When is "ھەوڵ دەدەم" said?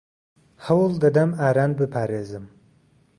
0.65-1.29